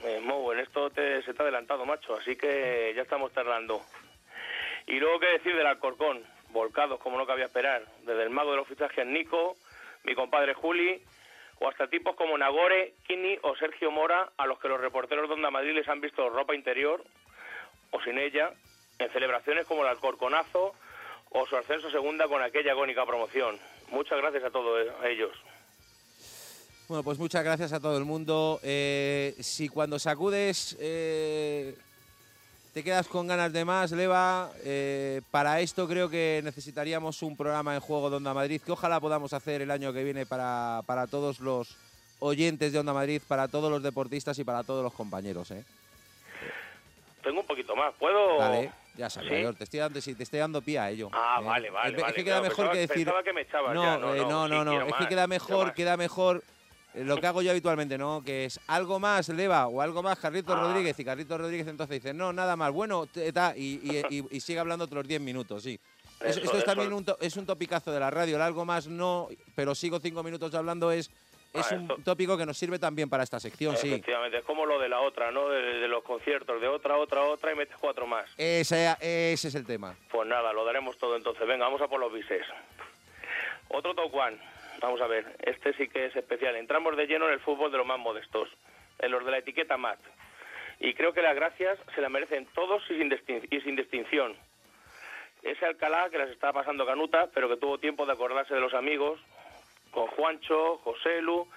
Eh, 0.04 0.22
en 0.24 0.60
esto 0.60 0.90
te, 0.90 1.22
se 1.24 1.34
te 1.34 1.42
ha 1.42 1.44
adelantado, 1.44 1.86
macho, 1.86 2.16
así 2.16 2.36
que 2.36 2.94
ya 2.96 3.02
estamos 3.02 3.34
tardando. 3.34 3.82
Y 4.88 5.00
luego, 5.00 5.20
¿qué 5.20 5.28
decir 5.28 5.56
del 5.56 5.68
Alcorcón? 5.68 6.24
Volcados, 6.50 7.00
como 7.00 7.18
no 7.18 7.28
cabía 7.28 7.46
esperar. 7.46 7.84
Desde 8.04 8.24
el 8.24 8.30
mago 8.30 8.52
de 8.52 8.58
los 8.58 8.68
fichajes 8.68 9.06
Nico, 9.06 9.56
mi 10.04 10.16
compadre 10.16 10.54
Juli, 10.54 11.04
o 11.60 11.68
hasta 11.68 11.88
tipos 11.88 12.16
como 12.16 12.38
Nagore, 12.38 12.94
Kini 13.06 13.38
o 13.44 13.56
Sergio 13.58 13.92
Mora, 13.92 14.30
a 14.38 14.48
los 14.48 14.58
que 14.60 14.70
los 14.70 14.80
reporteros 14.80 15.28
de 15.28 15.36
Onda 15.36 15.52
Madrid 15.52 15.74
les 15.74 15.88
han 15.90 16.02
visto 16.02 16.30
ropa 16.30 16.56
interior, 16.56 17.04
o 17.92 18.02
sin 18.02 18.18
ella, 18.18 18.52
en 18.98 19.10
celebraciones 19.12 19.68
como 19.68 19.84
el 19.84 19.90
Alcorconazo 19.90 20.74
o 21.32 21.46
su 21.46 21.56
ascenso 21.56 21.90
segunda 21.92 22.28
con 22.28 22.42
aquella 22.42 22.72
agónica 22.72 23.06
promoción. 23.06 23.60
Muchas 23.92 24.18
gracias 24.20 24.44
a 24.44 24.50
todos 24.50 24.88
ellos. 25.06 25.32
Bueno, 26.88 27.04
pues 27.04 27.20
muchas 27.20 27.44
gracias 27.44 27.72
a 27.72 27.80
todo 27.80 27.98
el 27.98 28.06
mundo. 28.06 28.60
Eh, 28.64 29.36
si 29.40 29.70
cuando 29.70 30.00
sacudes 30.00 30.76
eh, 30.80 31.76
te 32.74 32.84
quedas 32.84 33.08
con 33.08 33.28
ganas 33.28 33.52
de 33.52 33.66
más, 33.66 33.92
Leva. 33.92 34.52
Eh, 34.64 35.22
para 35.32 35.60
esto 35.60 35.88
creo 35.88 36.10
que 36.10 36.42
necesitaríamos 36.44 37.22
un 37.24 37.36
programa 37.36 37.74
en 37.74 37.82
juego 37.82 38.10
de 38.10 38.18
Onda 38.18 38.34
Madrid, 38.34 38.62
que 38.64 38.72
ojalá 38.72 39.00
podamos 39.00 39.34
hacer 39.34 39.62
el 39.62 39.72
año 39.72 39.92
que 39.92 40.04
viene 40.04 40.26
para, 40.26 40.82
para 40.86 41.08
todos 41.08 41.40
los 41.40 41.76
oyentes 42.20 42.72
de 42.72 42.80
Onda 42.80 42.94
Madrid, 42.94 43.22
para 43.28 43.48
todos 43.48 43.72
los 43.72 43.82
deportistas 43.82 44.38
y 44.38 44.44
para 44.44 44.64
todos 44.64 44.84
los 44.84 44.94
compañeros. 44.94 45.50
¿eh? 45.52 45.66
Tengo 47.24 47.42
un 47.42 47.46
poquito 47.46 47.76
más, 47.76 47.94
¿puedo...? 48.00 48.38
Vale, 48.38 48.72
ya 48.96 49.10
sabes, 49.10 49.30
te 49.58 49.64
estoy 49.64 49.80
dando, 49.80 50.02
te 50.02 50.24
estoy 50.24 50.40
dando 50.40 50.62
pie 50.62 50.80
a 50.80 50.90
ello. 50.90 51.10
Ah, 51.14 51.42
vale, 51.44 51.70
vale. 51.70 51.98
Es, 51.98 52.14
que 52.14 52.24
queda 52.24 52.42
mejor 52.42 52.72
que 52.72 52.80
decir... 52.80 53.10
Que 53.24 53.34
me 53.34 53.46
no, 53.74 53.98
no, 53.98 54.48
no, 54.48 54.66
no, 54.66 54.82
es 54.88 54.96
que 54.96 55.08
queda 55.08 55.28
mejor, 55.28 55.74
queda 55.74 55.98
mejor 55.98 56.44
eh, 56.94 57.04
lo 57.04 57.18
que 57.18 57.28
hago 57.28 57.42
yo 57.42 57.52
habitualmente, 57.52 57.98
¿no? 57.98 58.24
Que 58.26 58.46
es 58.46 58.60
algo 58.68 59.00
más 59.00 59.30
Leva 59.30 59.68
o 59.68 59.82
algo 59.82 60.02
más 60.02 60.18
Carlitos 60.18 60.56
ah. 60.58 60.62
Rodríguez 60.62 61.00
y 61.00 61.06
Carlitos 61.06 61.40
Rodríguez 61.40 61.68
entonces 61.68 62.02
dice, 62.02 62.14
no, 62.14 62.34
nada 62.34 62.56
más, 62.56 62.72
bueno, 62.72 63.08
y, 63.56 64.40
sigue 64.40 64.60
hablando 64.60 64.86
otros 64.86 65.08
10 65.08 65.22
minutos, 65.22 65.64
sí. 65.64 65.80
esto 66.24 66.58
es 66.58 66.66
también 66.66 66.92
un, 66.92 67.06
es 67.20 67.38
un 67.38 67.46
topicazo 67.46 67.92
de 67.92 68.00
la 68.00 68.10
radio, 68.10 68.38
el 68.38 68.42
algo 68.42 68.66
más 68.66 68.88
no, 68.88 69.28
pero 69.56 69.76
sigo 69.76 70.00
cinco 70.00 70.24
minutos 70.24 70.54
hablando 70.56 70.92
es... 70.92 71.12
Es 71.54 71.72
ah, 71.72 71.76
un 71.76 72.04
tópico 72.04 72.38
que 72.38 72.46
nos 72.46 72.58
sirve 72.58 72.78
también 72.78 73.10
para 73.10 73.24
esta 73.24 73.40
sección, 73.40 73.76
sí. 73.76 73.88
Efectivamente, 73.88 74.38
es 74.38 74.44
como 74.44 74.66
lo 74.66 74.80
de 74.80 74.88
la 74.88 75.00
otra, 75.00 75.32
¿no? 75.32 75.50
De, 75.50 75.88
los 75.88 76.04
conciertos, 76.04 76.62
de 76.62 76.68
otra, 76.68 76.98
otra, 76.98 77.24
otra 77.24 77.52
y 77.52 77.56
metes 77.56 77.76
cuatro 77.80 78.06
más. 78.06 78.26
Ese, 78.38 78.96
ese 79.02 79.48
es 79.48 79.56
el 79.56 79.66
tema. 79.66 79.96
Pues 80.12 80.28
nada, 80.28 80.54
lo 80.54 80.64
daremos 80.64 80.98
todo 80.98 81.16
entonces. 81.16 81.48
Venga, 81.48 81.66
vamos 81.66 81.82
a 81.82 81.88
por 81.88 82.00
los 82.00 82.14
bises. 82.14 82.46
Otro 83.70 83.96
top 83.96 84.14
one. 84.14 84.38
Vamos 84.82 85.02
a 85.02 85.08
ver, 85.08 85.26
este 85.40 85.74
sí 85.74 85.90
que 85.90 86.06
es 86.06 86.16
especial. 86.16 86.56
Entramos 86.56 86.96
de 86.96 87.06
lleno 87.06 87.28
en 87.28 87.34
el 87.34 87.40
fútbol 87.40 87.72
de 87.72 87.78
los 87.78 87.86
más 87.86 88.00
modestos, 88.00 88.50
en 89.00 89.12
los 89.12 89.26
de 89.26 89.32
la 89.32 89.40
etiqueta 89.40 89.76
MAT. 89.78 90.00
Y 90.80 90.94
creo 90.94 91.14
que 91.14 91.22
las 91.22 91.36
gracias 91.36 91.78
se 91.94 92.02
las 92.02 92.10
merecen 92.10 92.48
todos 92.56 92.82
y 92.90 92.98
sin, 92.98 93.76
distinción. 93.76 94.38
Ese 95.44 95.66
Alcalá 95.66 96.10
que 96.10 96.18
las 96.18 96.30
está 96.30 96.54
pasando 96.54 96.86
canuta, 96.86 97.30
pero 97.34 97.50
que 97.50 97.58
tuvo 97.58 97.78
tiempo 97.78 98.06
de 98.06 98.14
acordarse 98.14 98.54
de 98.54 98.62
los 98.62 98.74
amigos, 98.74 99.20
con 99.92 100.08
Juancho, 100.08 100.78
José 100.78 101.22
Lu, 101.22 101.48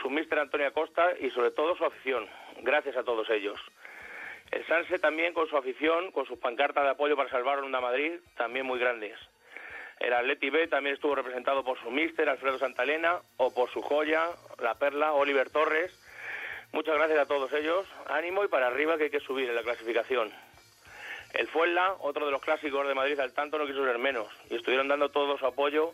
su 0.00 0.10
mister 0.10 0.38
Antonio 0.38 0.72
Costa 0.72 1.12
y 1.18 1.30
sobre 1.30 1.50
todo 1.50 1.76
su 1.76 1.84
afición. 1.84 2.28
Gracias 2.62 2.96
a 2.96 3.04
todos 3.04 3.28
ellos. 3.30 3.60
El 4.50 4.66
Sanse 4.66 4.98
también 4.98 5.32
con 5.32 5.48
su 5.48 5.56
afición, 5.56 6.10
con 6.10 6.26
sus 6.26 6.38
pancartas 6.38 6.84
de 6.84 6.90
apoyo 6.90 7.16
para 7.16 7.30
salvar 7.30 7.58
a 7.58 7.62
Onda 7.62 7.80
Madrid, 7.80 8.14
también 8.36 8.66
muy 8.66 8.80
grandes. 8.80 9.16
El 10.00 10.12
Atleti 10.12 10.50
B 10.50 10.66
también 10.66 10.94
estuvo 10.94 11.14
representado 11.14 11.62
por 11.62 11.78
su 11.78 11.90
míster, 11.90 12.28
Alfredo 12.28 12.58
Santalena, 12.58 13.20
o 13.36 13.52
por 13.54 13.70
su 13.70 13.82
joya, 13.82 14.26
la 14.58 14.74
perla, 14.74 15.12
Oliver 15.12 15.50
Torres. 15.50 15.92
Muchas 16.72 16.96
gracias 16.96 17.18
a 17.18 17.26
todos 17.26 17.52
ellos. 17.52 17.86
Ánimo 18.08 18.42
y 18.42 18.48
para 18.48 18.68
arriba 18.68 18.96
que 18.96 19.04
hay 19.04 19.10
que 19.10 19.20
subir 19.20 19.48
en 19.48 19.54
la 19.54 19.62
clasificación. 19.62 20.32
El 21.34 21.46
Fuenla, 21.46 21.94
otro 22.00 22.26
de 22.26 22.32
los 22.32 22.40
clásicos 22.40 22.88
de 22.88 22.94
Madrid 22.94 23.20
al 23.20 23.34
tanto, 23.34 23.56
no 23.56 23.66
quiso 23.66 23.84
ser 23.84 23.98
menos 23.98 24.26
y 24.48 24.56
estuvieron 24.56 24.88
dando 24.88 25.10
todo 25.10 25.38
su 25.38 25.46
apoyo 25.46 25.92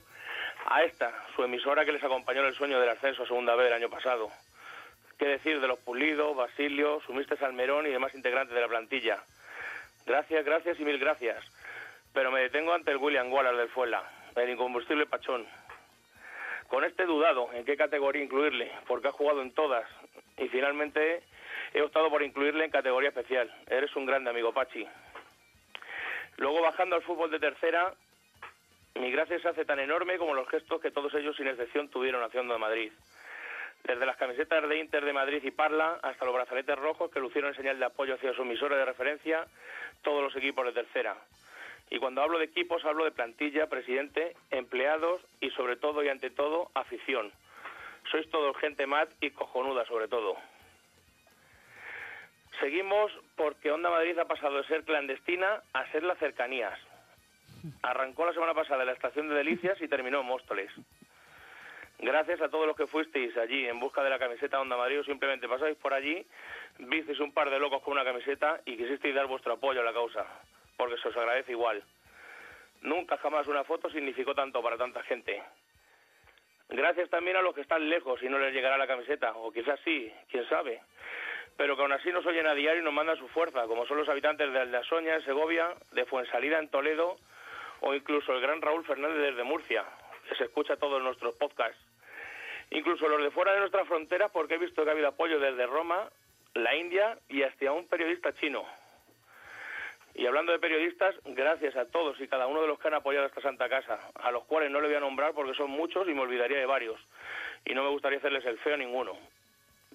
a 0.69 0.83
esta, 0.83 1.13
su 1.35 1.43
emisora 1.45 1.85
que 1.85 1.93
les 1.93 2.03
acompañó 2.03 2.41
en 2.41 2.49
el 2.49 2.55
sueño 2.55 2.81
del 2.81 2.91
ascenso 2.91 3.23
a 3.23 3.27
segunda 3.27 3.55
vez 3.55 3.69
el 3.69 3.73
año 3.73 3.91
pasado. 3.91 4.31
¿Qué 5.19 5.27
decir 5.27 5.61
de 5.61 5.69
los 5.69 5.79
Pulido, 5.79 6.35
Basilio, 6.35 7.01
Sumiste 7.07 7.37
Salmerón 7.37 7.87
y 7.87 7.91
demás 7.91 8.15
integrantes 8.15 8.55
de 8.55 8.61
la 8.61 8.69
plantilla? 8.69 9.23
Gracias, 10.05 10.45
gracias 10.45 10.79
y 10.79 10.85
mil 10.85 10.99
gracias. 10.99 11.43
Pero 12.13 12.31
me 12.31 12.41
detengo 12.41 12.73
ante 12.73 12.91
el 12.91 12.99
William 12.99 13.33
Wallace 13.33 13.57
del 13.57 13.69
Fuela, 13.69 14.03
el 14.35 14.51
incombustible 14.51 15.07
Pachón. 15.07 15.47
Con 16.69 16.85
este 16.85 17.05
dudado 17.07 17.51
en 17.53 17.65
qué 17.65 17.77
categoría 17.77 18.23
incluirle, 18.23 18.71
porque 18.87 19.09
ha 19.09 19.13
jugado 19.13 19.43
en 19.43 19.53
todas. 19.53 19.89
Y 20.37 20.49
finalmente 20.49 21.23
he 21.73 21.83
optado 21.83 22.11
por 22.11 22.23
incluirle 22.23 22.65
en 22.65 22.71
categoría 22.71 23.11
especial. 23.11 23.53
Eres 23.69 23.95
un 23.97 24.07
grande 24.07 24.31
amigo, 24.31 24.53
Pachi. 24.53 24.87
Luego 26.39 26.61
bajando 26.61 26.97
al 26.97 27.03
fútbol 27.03 27.31
de 27.31 27.39
tercera, 27.39 27.95
mi 29.01 29.11
gracia 29.11 29.39
se 29.39 29.49
hace 29.49 29.65
tan 29.65 29.79
enorme 29.79 30.19
como 30.19 30.35
los 30.35 30.49
gestos 30.49 30.81
que 30.81 30.91
todos 30.91 31.13
ellos 31.15 31.37
sin 31.37 31.49
excepción 31.49 31.89
tuvieron 31.89 32.23
haciendo 32.23 32.55
de 32.55 32.61
Madrid. 32.61 32.93
Desde 33.85 34.07
las 34.07 34.17
camisetas 34.17 34.69
de 34.69 34.79
Inter 34.79 35.05
de 35.05 35.13
Madrid 35.13 35.43
y 35.45 35.51
Parla 35.51 36.01
hasta 36.03 36.25
los 36.25 36.35
brazaletes 36.35 36.77
rojos 36.77 37.11
que 37.11 37.21
lucieron 37.21 37.51
en 37.51 37.57
señal 37.57 37.79
de 37.79 37.85
apoyo 37.85 38.15
hacia 38.15 38.33
su 38.33 38.43
emisora 38.43 38.77
de 38.77 38.85
referencia, 38.85 39.47
todos 40.03 40.23
los 40.23 40.35
equipos 40.37 40.65
de 40.67 40.73
tercera. 40.73 41.17
Y 41.91 41.99
cuando 41.99 42.23
hablo 42.23 42.39
de 42.39 42.47
equipos 42.47 42.85
hablo 42.85 43.05
de 43.05 43.13
plantilla, 43.13 43.69
presidente, 43.69 44.35
empleados 44.51 45.25
y 45.41 45.51
sobre 45.51 45.77
todo 45.77 46.03
y 46.03 46.09
ante 46.09 46.31
todo 46.31 46.71
afición. 46.75 47.33
Sois 48.11 48.29
todos 48.31 48.57
gente 48.57 48.87
mat 48.87 49.09
y 49.21 49.31
cojonuda 49.31 49.85
sobre 49.87 50.09
todo. 50.09 50.37
Seguimos 52.61 53.13
porque 53.37 53.71
Onda 53.71 53.91
Madrid 53.91 54.19
ha 54.19 54.25
pasado 54.25 54.57
de 54.57 54.67
ser 54.67 54.85
clandestina 54.85 55.63
a 55.73 55.87
ser 55.93 56.03
la 56.03 56.17
cercanías. 56.17 56.79
Arrancó 57.83 58.27
la 58.27 58.33
semana 58.33 58.55
pasada 58.55 58.83
en 58.83 58.87
la 58.87 58.93
estación 58.93 59.29
de 59.29 59.35
Delicias 59.35 59.81
y 59.81 59.89
terminó 59.89 60.21
en 60.21 60.27
Móstoles. 60.27 60.71
Gracias 61.99 62.41
a 62.43 62.49
todos 62.51 62.67
los 62.67 62.77
que 62.77 62.87
fuisteis 62.87 63.37
allí 63.37 63.67
en 63.67 63.81
busca 63.81 64.03
de 64.03 64.11
la 64.11 64.19
camiseta 64.19 64.61
Onda 64.61 64.77
Madrid 64.77 65.03
simplemente 65.05 65.49
pasáis 65.49 65.79
por 65.79 65.95
allí, 65.95 66.27
visteis 66.79 67.19
un 67.21 67.33
par 67.33 67.49
de 67.49 67.59
locos 67.59 67.83
con 67.83 67.93
una 67.93 68.05
camiseta 68.05 68.61
y 68.67 68.77
quisisteis 68.77 69.15
dar 69.15 69.27
vuestro 69.27 69.55
apoyo 69.55 69.81
a 69.81 69.85
la 69.85 69.95
causa, 69.95 70.27
porque 70.77 70.99
se 70.99 71.09
os 71.09 71.17
agradece 71.17 71.53
igual. 71.53 71.83
Nunca 72.83 73.17
jamás 73.17 73.49
una 73.49 73.65
foto 73.65 73.89
significó 73.89 74.35
tanto 74.35 74.63
para 74.63 74.77
tanta 74.77 75.03
gente. 75.05 75.43
Gracias 76.69 77.09
también 77.09 77.37
a 77.37 77.43
los 77.43 77.55
que 77.55 77.63
están 77.63 77.89
lejos 77.89 78.23
y 78.23 78.29
no 78.29 78.39
les 78.39 78.53
llegará 78.53 78.77
la 78.77 78.87
camiseta, 78.87 79.33
o 79.33 79.51
quizás 79.51 79.81
sí, 79.85 80.13
quién 80.29 80.47
sabe 80.49 80.83
pero 81.57 81.77
que 81.77 81.83
aún 81.83 81.93
así 81.93 82.11
nos 82.13 82.27
oyen 82.27 82.47
a 82.47 82.55
diario 82.55 82.83
y 82.83 82.85
nos 82.85 82.93
mandan 82.93 83.17
su 83.17 83.29
fuerza, 83.29 83.67
como 83.67 83.87
son 83.87 83.97
los 83.97 84.09
habitantes 84.09 84.53
de 84.53 84.59
Aldasoña, 84.59 85.15
en 85.15 85.25
Segovia, 85.25 85.75
de 85.93 86.05
Fuensalida, 86.05 86.59
en 86.59 86.69
Toledo, 86.69 87.17
o 87.87 87.95
incluso 87.95 88.33
el 88.33 88.41
gran 88.41 88.61
Raúl 88.61 88.85
Fernández 88.85 89.19
desde 89.19 89.45
Murcia, 89.45 89.85
que 90.29 90.35
se 90.35 90.45
escucha 90.45 90.77
todos 90.77 91.01
nuestros 91.03 91.37
podcasts. 91.37 91.81
Incluso 92.71 93.07
los 93.07 93.23
de 93.23 93.31
fuera 93.31 93.53
de 93.53 93.61
nuestra 93.61 93.85
frontera, 93.85 94.29
porque 94.29 94.55
he 94.55 94.59
visto 94.59 94.83
que 94.83 94.91
ha 94.91 94.93
habido 94.93 95.09
apoyo 95.09 95.39
desde 95.39 95.67
Roma, 95.67 96.11
la 96.55 96.75
India 96.75 97.17
y 97.29 97.43
hasta 97.43 97.71
un 97.71 97.87
periodista 97.87 98.33
chino. 98.35 98.67
Y 100.15 100.27
hablando 100.27 100.51
de 100.51 100.59
periodistas, 100.59 101.15
gracias 101.27 101.77
a 101.77 101.89
todos 101.91 102.21
y 102.21 102.27
cada 102.27 102.49
uno 102.49 102.61
de 102.61 102.69
los 102.69 102.79
que 102.81 102.89
han 102.89 102.95
apoyado 102.95 103.27
esta 103.27 103.41
Santa 103.41 103.69
Casa, 103.69 104.01
a 104.15 104.31
los 104.33 104.45
cuales 104.45 104.71
no 104.71 104.81
le 104.81 104.89
voy 104.89 104.97
a 104.97 105.01
nombrar 105.01 105.33
porque 105.33 105.55
son 105.55 105.71
muchos 105.71 106.09
y 106.09 106.15
me 106.15 106.23
olvidaría 106.23 106.59
de 106.59 106.67
varios. 106.67 106.99
Y 107.65 107.75
no 107.75 107.85
me 107.85 107.91
gustaría 107.91 108.19
hacerles 108.19 108.45
el 108.47 108.59
feo 108.59 108.75
a 108.75 108.79
ninguno 108.79 109.17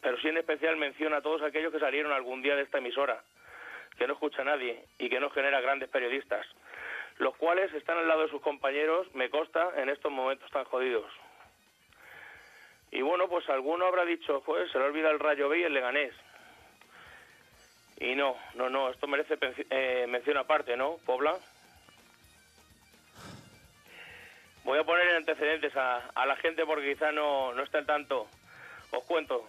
pero 0.01 0.17
sí 0.19 0.27
en 0.27 0.38
especial 0.38 0.75
menciona 0.77 1.17
a 1.17 1.21
todos 1.21 1.41
aquellos 1.43 1.71
que 1.71 1.79
salieron 1.79 2.12
algún 2.12 2.41
día 2.41 2.55
de 2.55 2.63
esta 2.63 2.79
emisora, 2.79 3.21
que 3.98 4.07
no 4.07 4.13
escucha 4.13 4.41
a 4.41 4.45
nadie 4.45 4.83
y 4.98 5.10
que 5.10 5.19
no 5.19 5.29
genera 5.29 5.62
grandes 5.62 5.89
periodistas, 5.89 6.45
los 7.22 7.38
cuales 7.38 7.72
están 7.75 8.00
al 8.00 8.08
lado 8.08 8.24
de 8.24 8.30
sus 8.30 8.42
compañeros, 8.42 9.06
me 9.13 9.30
consta, 9.30 9.74
en 9.78 9.90
estos 9.90 10.12
momentos 10.12 10.50
tan 10.50 10.66
jodidos. 10.66 11.06
Y 12.90 13.04
bueno, 13.04 13.30
pues 13.30 13.48
alguno 13.48 13.86
habrá 13.86 14.06
dicho, 14.06 14.42
pues 14.44 14.72
se 14.72 14.80
le 14.80 14.86
olvida 14.86 15.12
el 15.12 15.20
Rayo 15.20 15.48
B 15.48 15.60
y 15.60 15.63
el 15.63 15.74
Leganés. 15.74 16.16
Y 18.00 18.16
no, 18.16 18.36
no, 18.56 18.72
no, 18.72 18.90
esto 18.90 19.06
merece 19.06 19.38
eh, 19.70 20.08
mención 20.10 20.36
aparte, 20.38 20.75
¿no, 20.75 20.98
Pobla? 21.06 21.36
Voy 24.63 24.80
a 24.80 24.84
poner 24.84 25.08
en 25.10 25.18
antecedentes 25.18 25.75
a, 25.78 25.98
a 26.16 26.25
la 26.25 26.36
gente 26.38 26.66
porque 26.66 26.94
quizá 26.94 27.12
no, 27.12 27.54
no 27.54 27.62
está 27.62 27.78
al 27.78 27.86
tanto. 27.86 28.28
Os 28.90 29.04
cuento, 29.04 29.46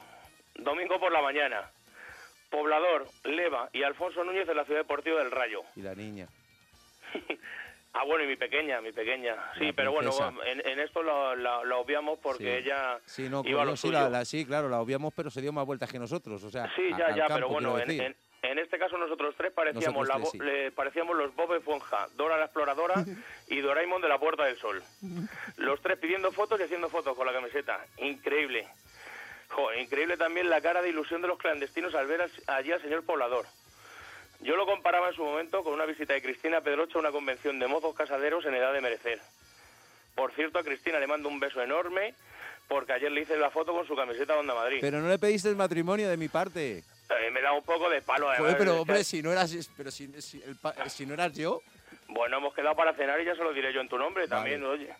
Domingo 0.57 1.01
por 1.01 1.11
la 1.11 1.23
mañana. 1.23 1.71
Poblador, 2.51 3.07
Leva 3.25 3.71
y 3.73 3.83
Alfonso 3.83 4.25
Núñez 4.25 4.47
de 4.47 4.55
la 4.55 4.67
Ciudad 4.67 4.81
Deportiva 4.81 5.21
del 5.21 5.31
Rayo. 5.31 5.63
Y 5.75 5.81
la 5.81 5.95
niña. 5.95 6.29
ah, 7.93 8.05
bueno, 8.05 8.25
y 8.25 8.27
mi 8.27 8.37
pequeña, 8.37 8.81
mi 8.81 8.93
pequeña. 8.93 9.37
Sí, 9.59 9.73
pero 9.73 9.93
bueno, 9.93 10.11
en, 10.45 10.81
esto 10.81 11.03
lo, 11.03 11.81
obviamos 11.81 12.19
porque 12.21 12.59
ella 12.59 12.99
sí, 13.05 13.29
no, 13.29 13.43
iba 13.45 13.77
sí, 13.77 13.91
la, 13.91 14.25
sí, 14.25 14.45
claro, 14.45 14.69
la 14.69 14.81
obviamos, 14.81 15.13
pero 15.15 15.31
se 15.31 15.41
dio 15.41 15.53
más 15.53 15.67
vueltas 15.67 15.91
que 15.91 15.99
nosotros, 15.99 16.43
o 16.45 16.51
sea, 16.51 16.71
Sí, 16.75 16.91
ya, 16.97 17.15
ya, 17.15 17.27
pero 17.29 17.49
bueno, 17.49 17.79
en, 17.79 18.17
en, 18.43 18.59
este 18.59 18.79
caso 18.79 18.99
nosotros 18.99 19.35
tres 19.37 19.53
parecíamos, 19.53 20.09
parecíamos 20.75 21.17
los 21.17 21.35
Bob 21.35 21.55
Esponja, 21.55 22.09
Dora 22.17 22.37
la 22.37 22.45
Exploradora 22.45 22.95
y 23.49 23.61
Doraemon 23.61 24.03
de 24.03 24.09
la 24.09 24.19
Puerta 24.19 24.45
del 24.45 24.57
Sol. 24.57 24.83
Los 25.57 25.81
tres 25.81 25.99
pidiendo 25.99 26.33
fotos 26.33 26.61
y 26.61 26.65
haciendo 26.65 26.89
fotos 26.89 27.17
con 27.17 27.27
la 27.27 27.33
camiseta. 27.33 27.85
Increíble 27.99 28.67
increíble 29.79 30.17
también 30.17 30.49
la 30.49 30.61
cara 30.61 30.83
de 30.83 30.89
ilusión 30.89 31.23
de 31.23 31.29
los 31.29 31.39
clandestinos 31.39 31.95
al 31.95 32.07
ver 32.07 32.31
allí 32.47 32.73
al 32.73 32.83
señor 32.83 33.05
poblador. 33.05 33.47
Yo 34.43 34.57
lo 34.57 34.67
comparaba 34.67 35.09
en 35.09 35.15
su 35.15 35.25
momento 35.25 35.63
con 35.63 35.73
una 35.73 35.87
visita 35.87 36.15
de 36.15 36.23
Cristina 36.23 36.61
Pedrocho 36.61 36.99
a 36.99 37.01
una 37.01 37.13
convención 37.13 37.59
de 37.59 37.69
mozos 37.69 37.95
casaderos 37.95 38.45
en 38.45 38.55
edad 38.55 38.73
de 38.73 38.81
merecer. 38.81 39.21
Por 40.17 40.33
cierto, 40.33 40.59
a 40.59 40.65
Cristina 40.65 40.99
le 40.99 41.07
mando 41.07 41.29
un 41.29 41.39
beso 41.39 41.63
enorme 41.63 42.15
porque 42.69 42.93
ayer 42.93 43.13
le 43.13 43.23
hice 43.23 43.37
la 43.37 43.51
foto 43.51 43.73
con 43.73 43.87
su 43.87 43.95
camiseta 43.95 44.33
de 44.35 44.41
Onda 44.41 44.55
Madrid. 44.55 44.79
Pero 44.81 45.01
no 45.01 45.09
le 45.09 45.19
pediste 45.19 45.49
el 45.49 45.57
matrimonio 45.57 46.09
de 46.09 46.17
mi 46.17 46.29
parte. 46.29 46.79
Eh, 46.79 47.31
me 47.31 47.41
da 47.41 47.53
un 47.53 47.63
poco 47.63 47.89
de 47.89 48.03
palo. 48.03 48.29
Además, 48.29 48.57
pero 48.59 48.81
hombre, 48.81 49.05
si 49.05 49.23
no 49.23 49.31
eras, 49.31 49.71
pero 49.77 49.91
si, 49.91 50.11
si 50.87 51.07
no 51.07 51.15
eras 51.15 51.35
yo. 51.35 51.63
Bueno, 52.09 52.39
hemos 52.39 52.53
quedado 52.55 52.75
para 52.75 52.93
cenar 52.95 53.21
y 53.21 53.25
ya 53.25 53.35
se 53.35 53.43
lo 53.43 53.53
diré 53.53 53.73
yo 53.73 53.81
en 53.81 53.89
tu 53.89 53.97
nombre 53.97 54.29
también, 54.29 54.63
oye. 54.65 54.93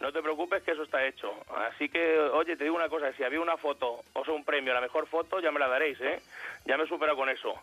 No 0.00 0.12
te 0.12 0.22
preocupes 0.22 0.62
que 0.62 0.70
eso 0.70 0.84
está 0.84 1.04
hecho. 1.04 1.32
Así 1.56 1.88
que, 1.88 2.18
oye, 2.18 2.56
te 2.56 2.64
digo 2.64 2.76
una 2.76 2.88
cosa, 2.88 3.12
si 3.12 3.24
había 3.24 3.40
una 3.40 3.56
foto, 3.56 4.02
o 4.12 4.24
sea, 4.24 4.32
un 4.32 4.44
premio, 4.44 4.72
la 4.72 4.80
mejor 4.80 5.06
foto, 5.06 5.40
ya 5.40 5.50
me 5.50 5.58
la 5.58 5.68
daréis, 5.68 6.00
¿eh? 6.00 6.22
Ya 6.64 6.76
me 6.76 6.86
supera 6.86 7.14
con 7.14 7.28
eso. 7.28 7.54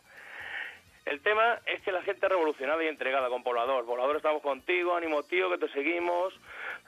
El 1.06 1.20
tema 1.22 1.60
es 1.66 1.82
que 1.82 1.92
la 1.92 2.04
gente 2.04 2.28
revolucionada 2.30 2.84
y 2.84 2.88
entregada 2.88 3.28
con 3.30 3.44
Poblador. 3.44 3.86
Poblador, 3.86 4.18
estamos 4.18 4.42
contigo, 4.42 4.96
ánimo 4.96 5.24
tío, 5.24 5.50
que 5.50 5.58
te 5.58 5.68
seguimos. 5.70 6.34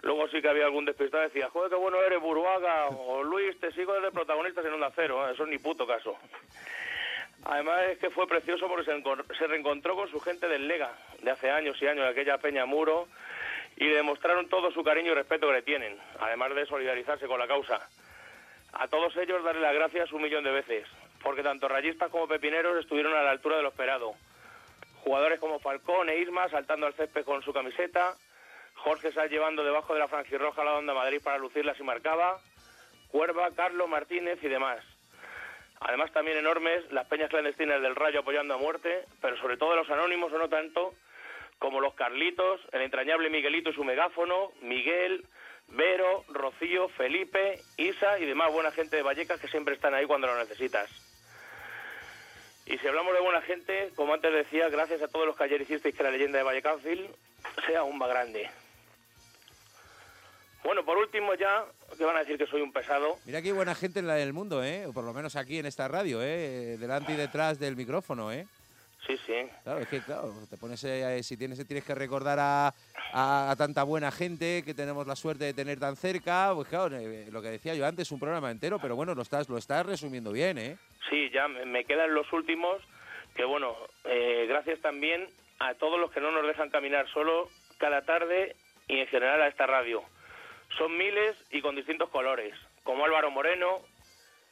Luego 0.01 0.27
sí 0.27 0.41
que 0.41 0.49
había 0.49 0.65
algún 0.65 0.85
despistado 0.85 1.23
decía, 1.23 1.49
joder, 1.49 1.71
qué 1.71 1.75
bueno 1.75 2.01
eres, 2.01 2.19
Buruaga, 2.19 2.87
o 2.89 3.23
Luis, 3.23 3.59
te 3.59 3.71
sigo 3.71 3.93
desde 3.93 4.11
protagonistas 4.11 4.65
en 4.65 4.73
Onda 4.73 4.91
Cero. 4.95 5.27
¿eh? 5.27 5.33
Eso 5.33 5.43
es 5.43 5.49
ni 5.49 5.57
puto 5.57 5.87
caso. 5.87 6.17
Además 7.45 7.83
es 7.89 7.97
que 7.97 8.09
fue 8.09 8.27
precioso 8.27 8.67
porque 8.67 8.85
se, 8.85 9.47
reencontró 9.47 9.95
con 9.95 10.09
su 10.09 10.19
gente 10.19 10.47
del 10.47 10.67
Lega, 10.67 10.91
de 11.21 11.31
hace 11.31 11.49
años 11.49 11.81
y 11.81 11.87
años, 11.87 12.05
de 12.05 12.11
aquella 12.11 12.37
Peña 12.37 12.65
Muro, 12.65 13.07
y 13.75 13.85
le 13.85 13.95
demostraron 13.95 14.47
todo 14.47 14.71
su 14.71 14.83
cariño 14.83 15.11
y 15.11 15.15
respeto 15.15 15.47
que 15.47 15.53
le 15.53 15.61
tienen, 15.61 15.97
además 16.19 16.55
de 16.55 16.65
solidarizarse 16.65 17.27
con 17.27 17.39
la 17.39 17.47
causa. 17.47 17.89
A 18.73 18.87
todos 18.87 19.15
ellos 19.17 19.43
darle 19.43 19.61
las 19.61 19.73
gracias 19.73 20.11
un 20.13 20.21
millón 20.21 20.43
de 20.43 20.51
veces, 20.51 20.87
porque 21.23 21.41
tanto 21.41 21.67
rayistas 21.67 22.11
como 22.11 22.27
pepineros 22.27 22.77
estuvieron 22.77 23.13
a 23.13 23.23
la 23.23 23.31
altura 23.31 23.57
de 23.57 23.63
lo 23.63 23.69
esperado. 23.69 24.13
Jugadores 25.03 25.39
como 25.39 25.59
Falcón 25.59 26.09
e 26.09 26.19
Isma 26.19 26.49
saltando 26.49 26.85
al 26.85 26.93
césped 26.93 27.25
con 27.25 27.41
su 27.41 27.53
camiseta, 27.53 28.15
Jorge 28.75 29.11
Sá 29.11 29.25
llevando 29.27 29.63
debajo 29.63 29.93
de 29.93 29.99
la 29.99 30.07
franjirroja 30.07 30.63
la 30.63 30.73
onda 30.73 30.93
Madrid 30.93 31.21
para 31.23 31.37
lucirla 31.37 31.73
si 31.75 31.83
marcaba, 31.83 32.39
Cuerva, 33.07 33.51
Carlos 33.55 33.87
Martínez 33.87 34.39
y 34.43 34.47
demás. 34.47 34.83
Además 35.79 36.11
también 36.11 36.37
enormes 36.37 36.89
las 36.91 37.07
peñas 37.07 37.29
clandestinas 37.29 37.81
del 37.81 37.95
Rayo 37.95 38.21
apoyando 38.21 38.53
a 38.53 38.57
muerte, 38.57 39.05
pero 39.21 39.37
sobre 39.37 39.57
todo 39.57 39.75
los 39.75 39.89
anónimos 39.89 40.31
o 40.31 40.37
no 40.37 40.49
tanto, 40.49 40.93
como 41.59 41.81
los 41.81 41.93
Carlitos, 41.93 42.61
el 42.71 42.81
entrañable 42.81 43.29
Miguelito 43.29 43.69
y 43.69 43.73
su 43.73 43.83
megáfono, 43.83 44.51
Miguel, 44.61 45.25
Vero, 45.67 46.23
Rocío, 46.29 46.89
Felipe, 46.89 47.59
Isa 47.77 48.19
y 48.19 48.25
demás 48.25 48.51
buena 48.51 48.71
gente 48.71 48.95
de 48.95 49.03
Vallecas 49.03 49.39
que 49.39 49.47
siempre 49.47 49.75
están 49.75 49.93
ahí 49.93 50.05
cuando 50.05 50.27
lo 50.27 50.37
necesitas. 50.37 51.12
Y 52.65 52.77
si 52.77 52.87
hablamos 52.87 53.13
de 53.13 53.21
buena 53.21 53.41
gente, 53.41 53.91
como 53.95 54.13
antes 54.13 54.31
decía, 54.33 54.69
gracias 54.69 55.01
a 55.01 55.07
todos 55.07 55.25
los 55.25 55.35
que 55.35 55.43
ayer 55.43 55.61
hicisteis 55.61 55.95
que 55.95 56.03
la 56.03 56.11
leyenda 56.11 56.37
de 56.37 56.43
Vallecasville 56.43 57.09
sea 57.67 57.79
aún 57.79 57.97
más 57.97 58.09
grande. 58.09 58.49
Bueno, 60.63 60.85
por 60.85 60.97
último 60.97 61.35
ya, 61.35 61.65
que 61.97 62.05
van 62.05 62.15
a 62.15 62.19
decir 62.19 62.37
que 62.37 62.47
soy 62.47 62.61
un 62.61 62.71
pesado. 62.71 63.17
Mira 63.25 63.41
qué 63.41 63.51
buena 63.51 63.75
gente 63.75 63.99
en 63.99 64.07
la 64.07 64.15
del 64.15 64.31
mundo, 64.31 64.63
¿eh? 64.63 64.85
O 64.85 64.93
por 64.93 65.03
lo 65.03 65.13
menos 65.13 65.35
aquí 65.35 65.59
en 65.59 65.65
esta 65.65 65.89
radio, 65.89 66.23
¿eh? 66.23 66.77
Delante 66.79 67.11
y 67.11 67.15
detrás 67.17 67.59
del 67.59 67.75
micrófono, 67.75 68.31
¿eh? 68.31 68.47
Sí, 69.05 69.17
sí. 69.25 69.49
Claro, 69.63 69.79
es 69.79 69.87
que, 69.87 70.01
claro, 70.01 70.33
te 70.49 70.57
pones, 70.57 70.81
eh, 70.85 71.21
si 71.23 71.35
tienes, 71.35 71.65
tienes 71.67 71.83
que 71.83 71.93
recordar 71.93 72.39
a, 72.39 72.73
a, 73.13 73.53
tanta 73.57 73.83
buena 73.83 74.11
gente 74.11 74.63
que 74.65 74.73
tenemos 74.73 75.05
la 75.05 75.15
suerte 75.15 75.43
de 75.43 75.53
tener 75.53 75.79
tan 75.79 75.97
cerca, 75.97 76.51
pues 76.55 76.69
claro, 76.69 76.95
eh, 76.95 77.27
lo 77.29 77.41
que 77.41 77.49
decía 77.49 77.75
yo 77.75 77.85
antes, 77.85 78.11
un 78.11 78.19
programa 78.19 78.49
entero, 78.49 78.79
pero 78.79 78.95
bueno, 78.95 79.13
lo 79.13 79.21
estás, 79.21 79.49
lo 79.49 79.57
estás 79.57 79.85
resumiendo 79.85 80.31
bien, 80.31 80.57
¿eh? 80.57 80.77
Sí, 81.09 81.29
ya 81.31 81.47
me 81.47 81.83
quedan 81.83 82.13
los 82.13 82.31
últimos, 82.31 82.81
que 83.35 83.43
bueno, 83.43 83.75
eh, 84.05 84.45
gracias 84.47 84.79
también 84.79 85.27
a 85.59 85.73
todos 85.75 85.99
los 85.99 86.11
que 86.11 86.21
no 86.21 86.31
nos 86.31 86.47
dejan 86.47 86.69
caminar 86.69 87.07
solo 87.09 87.49
cada 87.79 88.03
tarde 88.03 88.55
y 88.87 88.99
en 88.99 89.07
general 89.07 89.41
a 89.41 89.47
esta 89.47 89.65
radio 89.65 90.03
Son 90.77 90.95
miles 90.97 91.35
y 91.51 91.61
con 91.61 91.75
distintos 91.75 92.09
colores, 92.09 92.53
como 92.83 93.05
Álvaro 93.05 93.31
Moreno, 93.31 93.81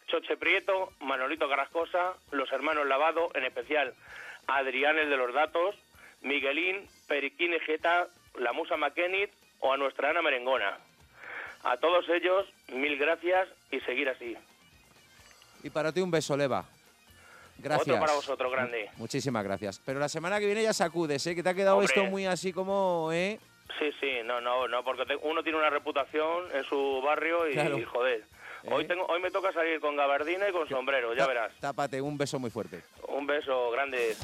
Choche 0.07 0.35
Prieto, 0.35 0.91
Manolito 0.99 1.47
Carrascosa, 1.47 2.15
los 2.31 2.51
hermanos 2.51 2.85
Lavado, 2.85 3.31
en 3.33 3.45
especial 3.45 3.93
Adrián 4.57 4.97
el 4.97 5.09
de 5.09 5.17
los 5.17 5.33
datos, 5.33 5.75
Miguelín, 6.21 6.87
Periquín 7.07 7.53
Ejeta, 7.53 8.07
la 8.39 8.53
Musa 8.53 8.77
McKennitt 8.77 9.31
o 9.59 9.73
a 9.73 9.77
nuestra 9.77 10.09
Ana 10.09 10.21
Merengona. 10.21 10.77
A 11.63 11.77
todos 11.77 12.07
ellos, 12.09 12.45
mil 12.69 12.97
gracias 12.97 13.47
y 13.71 13.79
seguir 13.81 14.09
así. 14.09 14.35
Y 15.63 15.69
para 15.69 15.91
ti 15.91 16.01
un 16.01 16.09
beso, 16.11 16.35
Leva. 16.35 16.65
Gracias. 17.59 17.87
Otro 17.89 17.99
para 17.99 18.13
vosotros, 18.13 18.51
grande. 18.51 18.89
Muchísimas 18.97 19.43
gracias. 19.43 19.79
Pero 19.85 19.99
la 19.99 20.09
semana 20.09 20.39
que 20.39 20.47
viene 20.47 20.63
ya 20.63 20.73
sacudes, 20.73 21.25
¿eh? 21.27 21.35
Que 21.35 21.43
te 21.43 21.49
ha 21.49 21.53
quedado 21.53 21.77
Hombre. 21.77 21.93
esto 21.93 22.05
muy 22.09 22.25
así 22.25 22.51
como, 22.51 23.09
¿eh? 23.13 23.39
Sí, 23.79 23.91
sí, 23.99 24.11
no, 24.25 24.41
no, 24.41 24.67
no, 24.67 24.83
porque 24.83 25.05
te- 25.05 25.15
uno 25.17 25.43
tiene 25.43 25.59
una 25.59 25.69
reputación 25.69 26.45
en 26.53 26.63
su 26.63 27.01
barrio 27.03 27.47
y, 27.47 27.53
Claro. 27.53 27.77
joder. 27.91 28.23
Hoy, 28.69 28.83
¿Eh? 28.83 28.87
tengo, 28.87 29.05
hoy 29.07 29.19
me 29.21 29.31
toca 29.31 29.51
salir 29.51 29.79
con 29.79 29.95
gabardina 29.95 30.47
y 30.49 30.51
con 30.51 30.67
sombrero, 30.67 31.13
ya 31.13 31.25
verás. 31.27 31.53
Tápate, 31.59 32.01
un 32.01 32.17
beso 32.17 32.39
muy 32.39 32.49
fuerte. 32.49 32.81
Un 33.07 33.25
beso 33.25 33.71
grande. 33.71 34.15